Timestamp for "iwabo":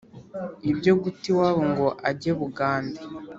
1.31-1.61